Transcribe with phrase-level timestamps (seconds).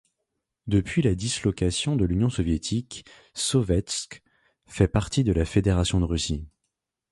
[0.65, 3.05] Depuis la dislocation de l'Union soviétique,
[3.35, 4.23] Sovetsk
[4.65, 6.47] fait partie de la Fédération de Russie.